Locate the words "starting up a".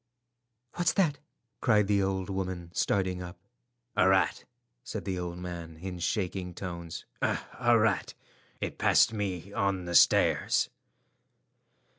2.73-4.09